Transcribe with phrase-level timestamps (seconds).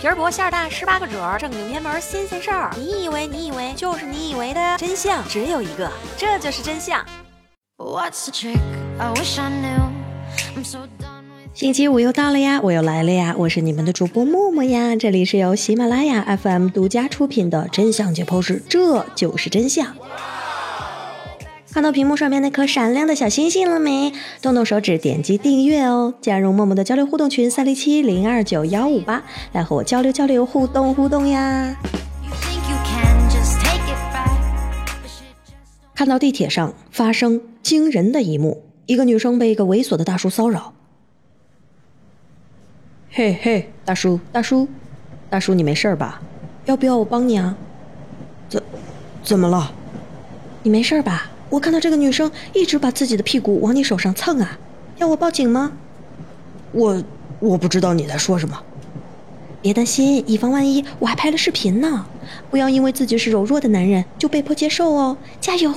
[0.00, 2.70] 皮儿薄馅儿大，十八个褶儿，正经偏门新鲜事儿。
[2.74, 7.04] 你以为你以为就是你以为的真相只有一个，这就是真相。
[11.52, 14.96] 星期五又到了呀，我又来了呀，我是你们的主播默默呀。
[14.96, 19.94] 这里是由喜马拉雅 FM 独家出品的《真相解剖室》，这就是真相。
[21.72, 24.12] 看到屏幕上面那颗闪亮的小星星了没？
[24.42, 29.22] 动动手指点击订阅哦，加入默默的交流互动群三零七零二九幺五八，
[29.52, 31.76] 来和我交流交流、互动互动呀！
[35.94, 40.72] 看到地铁上发生惊人的一幕，一个女生被一个猥琐的大叔骚扰。
[43.12, 44.66] 嘿嘿，大叔大叔，
[45.28, 46.20] 大叔你没事吧？
[46.64, 47.56] 要不要我帮你啊？
[48.48, 48.60] 怎
[49.22, 49.72] 怎么了？
[50.64, 51.29] 你没事吧？
[51.50, 54.58] 我看到这个女生一直把自己的屁股往你手上蹭啊，
[54.96, 55.72] 要我报警吗？
[56.72, 57.02] 我
[57.40, 58.62] 我不知道你在说什么。
[59.60, 62.06] 别担心，以防万一，我还拍了视频呢。
[62.48, 65.74] 不要因为自己是柔弱的男人就被迫接受哦，加油！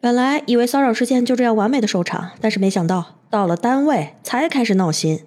[0.00, 5.24] 本来以为骚扰事件就这样完美的收场，但是没想到到了单位才开始闹心。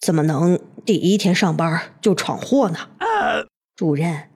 [0.00, 2.78] 怎么能第一天上班就闯祸呢？
[3.74, 4.29] 主任。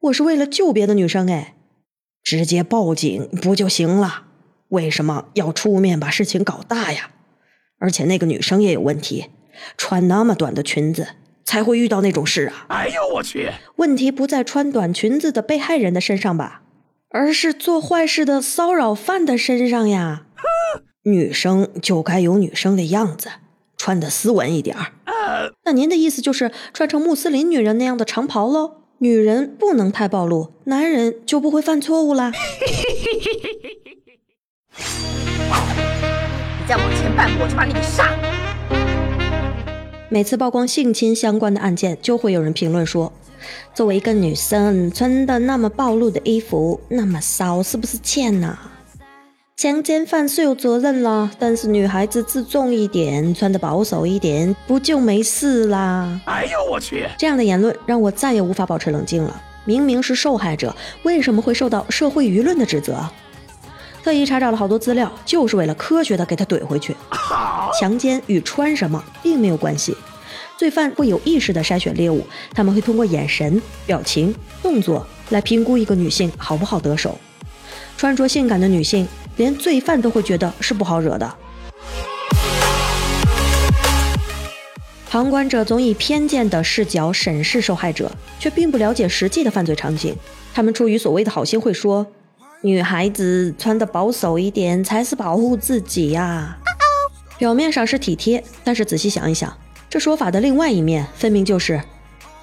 [0.00, 1.54] 我是为了救别的女生哎，
[2.22, 4.24] 直接报警不就行了？
[4.68, 7.10] 为什么要出面把事情搞大呀？
[7.80, 9.30] 而且那个女生也有问题，
[9.76, 11.08] 穿那么短的裙子
[11.44, 12.66] 才会遇到那种事啊！
[12.68, 13.50] 哎呦我去！
[13.76, 16.62] 问题不在穿短裙子的被害人的身上吧，
[17.10, 20.26] 而是做坏事的骚扰犯的身上呀！
[21.02, 23.30] 女生就该有女生的样子，
[23.76, 24.92] 穿的斯文一点儿。
[25.64, 28.77] 那您的意思就是穿成穆斯林女人那样的长袍喽？
[29.00, 32.32] 女人不能太暴露，男人就不会犯错误啦。
[34.74, 38.18] 你再往前半步，我就把你给杀了。
[40.08, 43.12] 每次曝光性侵相关的案件，就会有人评论说
[43.72, 48.58] ：“作为一个女生，穿的那么暴露的衣服，那么骚，是不是欠呐？”
[49.60, 56.20] 强奸犯是有责任啦，但是女孩子自重一点，穿的保守一点，不就没事啦？
[56.26, 57.04] 哎呦我去！
[57.18, 59.42] 这样的言论让我再也无法保持冷静了。
[59.64, 63.04] 明明是受害者，为什么会受到社会舆论的指责？
[64.04, 66.96] 特意查找了好多资料，就是为了科学的给他怼回去。
[67.80, 69.96] 强奸与穿什么并没有关系，
[70.56, 72.24] 罪犯会有意识的筛选猎物，
[72.54, 74.32] 他们会通过眼神、表情、
[74.62, 77.18] 动作来评估一个女性好不好得手。
[77.96, 79.08] 穿着性感的女性。
[79.38, 81.34] 连罪犯都会觉得是不好惹的。
[85.10, 90.14] 旁观者总以偏见的视角审视受害者，却并不了解实际的犯罪场景。
[90.52, 92.06] 他们出于所谓的好心，会说
[92.60, 96.58] ：“女孩子穿的保守一点才是保护自己呀。”
[97.38, 99.56] 表面上是体贴，但是仔细想一想，
[99.88, 101.80] 这说法的另外一面，分明就是：“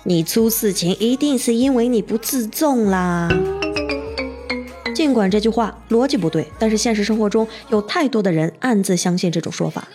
[0.04, 3.30] 你出事情一定是因为你不自重啦。”
[5.06, 9.88] 尽管这句话逻辑不对，但是现实生活中有太多的人暗自相信这种说法。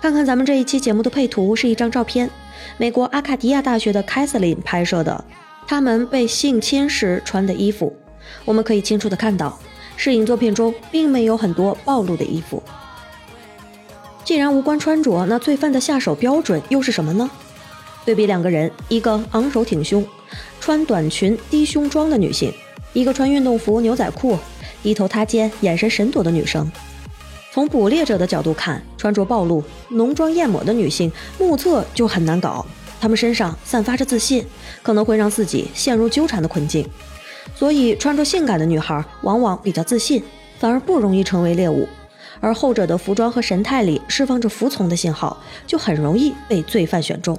[0.00, 2.30] 看看咱们这一期节目的配图，是一张照片，
[2.76, 5.24] 美国阿卡迪亚大学的凯瑟琳拍摄的，
[5.66, 7.92] 他们被性侵时穿的衣服。
[8.44, 9.58] 我们可以清楚的看到，
[9.96, 12.62] 摄影作品中并没有很多暴露的衣服。
[14.22, 17.28] 既然无关穿着，那罪犯的下手标准又是什么呢？
[18.04, 20.06] 对比两个人，一个昂首挺胸，
[20.60, 22.54] 穿短裙低胸装的女性。
[22.96, 24.38] 一个穿运动服、牛仔裤、
[24.82, 26.72] 低头塌肩、眼神神躲的女生，
[27.52, 32.64] 从捕猎者的角度看，穿着暴露、浓妆艳抹的女性，目测就很难搞。
[32.98, 34.42] 她们身上散发着自信，
[34.82, 36.88] 可能会让自己陷入纠缠的困境。
[37.54, 40.22] 所以，穿着性感的女孩往往比较自信，
[40.58, 41.86] 反而不容易成为猎物。
[42.40, 47.38] 而后者的服装和神态里释放着服从的信号，就很容易被罪犯选中。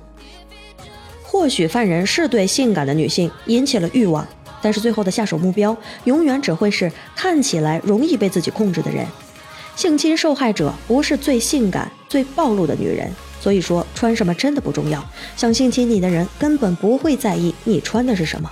[1.23, 4.27] 或许犯人是对性感的女性引起了欲望。
[4.67, 5.73] 但是最后的下手目标
[6.03, 9.07] 永远只会是看起来容易被自己控制的人。
[9.77, 15.01] 性侵受害者不是最性感、最暴露的女人，所以说穿什么真的不重要。
[15.37, 18.51] 想性侵你的人根本不会在意你穿的是什么，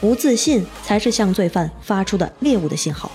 [0.00, 3.10] 不自信才是向罪犯发出的猎物的信号。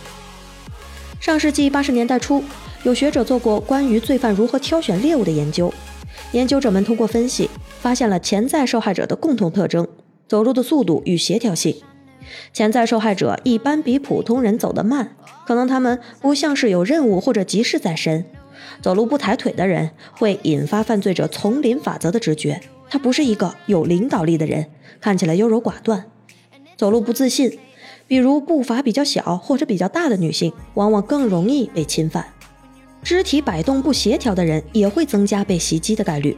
[1.22, 2.44] 上世纪八十年代初，
[2.84, 5.74] 有学者做过关于罪犯如何挑选猎物的研究。
[6.34, 7.50] 研究者们通过分析，
[7.80, 9.88] 发现了潜在受害者的共同特征：
[10.28, 11.74] 走路的速度与协调性。
[12.54, 15.16] 潜在受害者一般比普通人走得慢，
[15.46, 18.26] 可能他们不像是有任务或者急事在身。
[18.82, 24.68] 走路不抬腿的人会引发犯罪者丛林法则的直觉，他不是一个有领导力的人，
[25.00, 26.06] 看起来优柔寡断。
[26.78, 27.60] 走路不自信，
[28.08, 32.26] 比如步伐比较小或者比较大的女性，往往更容易被侵犯。
[33.04, 36.38] 肢体摆动不协调的人也会增加被袭击的概率。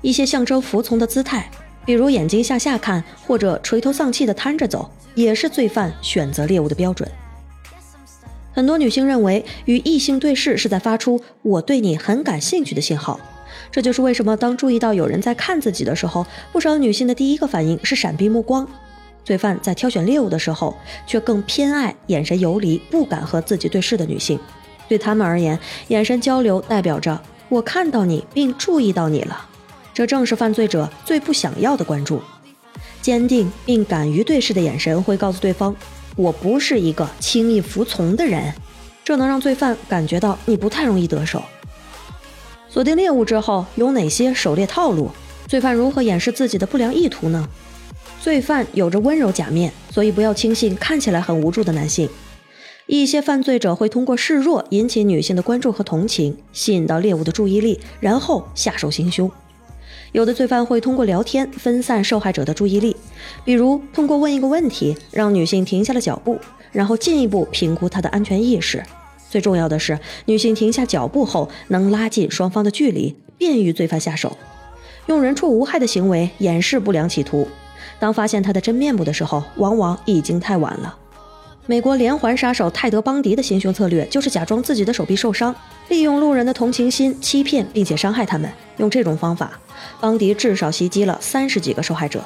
[0.00, 1.50] 一些象征服从的姿态，
[1.84, 7.10] 比如眼睛向下看或者垂头丧气地瘫着走，也是罪犯选择猎物的标准。
[8.52, 13.18] 很多女性认为与异性对视是在发出“我对你很感兴趣”的信号，
[13.70, 18.68] 这就是为什么当注意到有人在看自己的时候，不少女性的第一个反应是闪避目光。
[19.22, 20.74] 罪犯在挑选猎物的时候，
[21.06, 24.38] 却更偏爱眼神游离、不敢和自己对视的女性。
[24.88, 29.46] 对他们而言，眼神交流代表着我看到你并注意到你了，
[30.00, 32.22] 这正是犯罪者最不想要的关注。
[33.02, 35.76] 坚定并敢于对视的眼神会告诉对方。
[36.16, 38.50] 我不是一个轻易服从的人，
[39.04, 41.42] 这能让罪犯感觉到你不太容易得手。
[42.70, 45.10] 锁定猎物之后，有哪些狩猎套路？
[45.46, 47.46] 罪犯如何掩饰自己的不良意图呢？
[48.22, 52.08] 罪犯有着温柔假面，所以不要轻信看起来很无助的男性。
[52.86, 59.30] 一些犯罪者会通过示弱引起女性的关注和同情，吸引到猎物的注意力，然后下手行凶。
[60.12, 62.96] 有的罪犯会通过聊天分散受害者的注意力，
[63.44, 66.38] 比如通过问一个问题让女性停下了脚步，
[66.72, 68.82] 然后进一步评估她的安全意识。
[69.28, 74.36] 最重要的是，女性停下脚步后能拉近双方的距离，便于罪犯下手。
[75.06, 77.46] 用人畜无害的行为掩饰不良企图，
[78.00, 80.96] 当发现他的真面目的时候，往往已经太晚了。
[81.66, 85.54] 美国连环杀手泰德·邦迪的行凶策略就是假装自己的手臂受伤，
[85.88, 88.50] 利用路人的同情心欺骗并且伤害他们。
[88.78, 89.52] 用这种方法。
[90.00, 92.24] 邦迪至少袭击了三十几个受害者。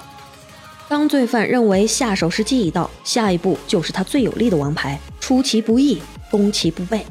[0.88, 6.00] 当罪犯认为下手时机已到，下一步就是他最有力的王牌——出其不意，
[6.30, 7.04] 攻其不备。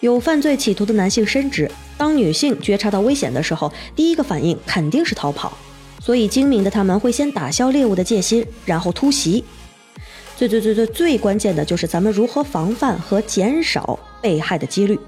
[0.00, 5.56] 有犯罪企图的男性深知，当女性觉察到危险的时候，第一个反应肯定是逃跑，
[6.00, 9.44] 所以精明的他们会先打消猎物的戒心，然后突袭。
[10.36, 14.98] 最最最最最关键的就是咱们如何防范和减少被害的几率。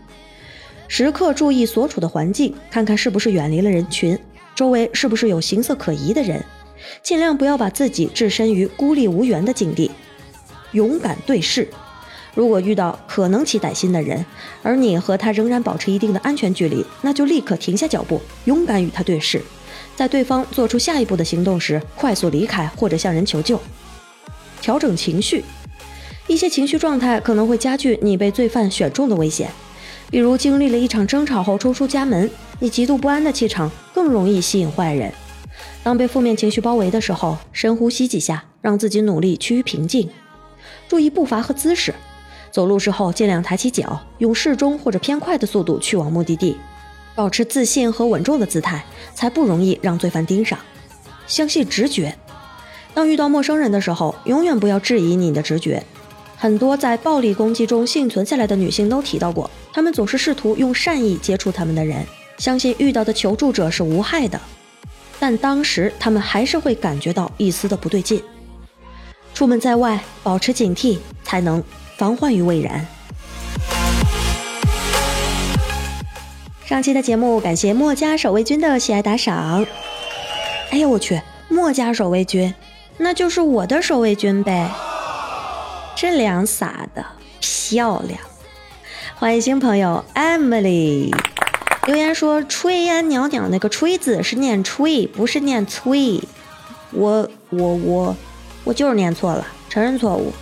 [0.89, 4.19] 时刻注意所处的环境，看看是不是远离了人群。
[4.55, 6.43] 周围是不是有形色可疑的人？
[7.03, 9.91] 尽量不要把自己置身于孤立无援的境地，
[10.73, 11.69] 勇敢对视。
[12.35, 14.25] 如果遇到可能起歹心的人，
[14.63, 19.43] 而你和他仍然保持一定的安全距离，那就立刻停下脚步，勇敢与他对视。
[19.95, 23.61] 在对方做出下一步的行动时，快速离开或者向人求救。
[24.61, 25.45] 调整情绪，
[26.27, 29.51] 一些情绪状态可能会加剧你被罪犯选中的危险。
[30.11, 35.13] 比如经历了一场争吵后冲出家门，你极度不安的气场更容易吸引坏人。
[35.83, 40.09] 当被负面情绪包围的时候，深呼吸几下，让自己努力趋于平静。
[40.89, 41.95] 注意步伐和姿势，
[42.51, 46.57] 走路时候尽量抬起脚，用适中或者偏快的速度去往目的地。
[47.15, 48.85] 保持自信和稳重的姿态，
[49.15, 50.59] 才不容易让罪犯盯上。
[51.27, 52.17] 相信直觉，
[52.99, 55.81] 当遇到陌生人的时候，永远不要质疑你的直觉。
[56.37, 62.05] 很多在暴力攻击中幸存下来的女性都提到过，她们总是试图用善意接触他们的人，
[62.39, 64.41] 相信遇到的求助者是无害的，
[65.21, 68.21] 但当时她们还是会感觉到一丝的不对劲。
[69.33, 71.63] 出门在外，保持警惕，才能
[71.97, 72.85] 防患于未然。
[76.65, 79.65] 上期的节目，感谢墨家守卫军的喜爱打赏。
[80.71, 82.53] 哎呀，我去，墨家守卫军，
[82.99, 84.71] 那就是我的守卫军呗。
[85.97, 87.05] 这两撒的
[87.41, 88.21] 漂亮，
[89.17, 91.13] 欢迎新朋友 Emily
[91.87, 96.23] 留言说：“炊烟袅袅，那个炊字是念炊，不是念催。”
[96.91, 98.17] 我我我
[98.65, 100.33] 我就是念错了，承认错误。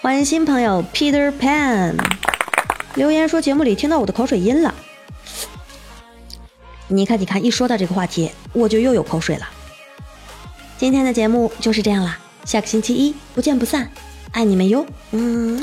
[0.00, 1.94] 欢迎新朋友 Peter Pan
[2.94, 4.74] 留言说：“节目里听到我的口水音了。”
[6.88, 9.48] 你看，你看，一说到这个话题，我就又有口水了。
[10.80, 13.90] 今天的节目就是这样啦，下个星期一不见不散。
[14.32, 15.62] 爱你们哟，嗯。